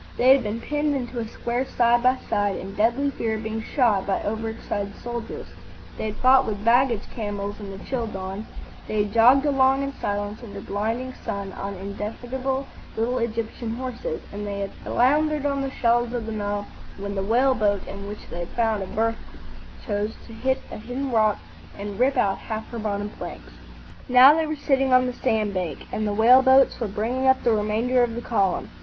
[0.17, 3.61] They had been penned into a square side by side, in deadly fear of being
[3.61, 5.45] shot by over excited soldiers;
[5.95, 8.47] they had fought with baggage camels in the chill dawn;
[8.87, 12.65] they had jogged along in silence under blinding sun on indefatigable
[12.97, 16.65] little Egyptian horses; and they had floundered on the shallows of the Nile
[16.97, 19.17] when the whale boat in which they had found a berth
[19.85, 21.37] chose to hit a hidden rock
[21.77, 23.53] and rip out half her bottom planks.
[24.09, 27.43] Now they were sitting on the sand bank, and the whale boats were bringing up
[27.43, 28.71] the remainder of the column.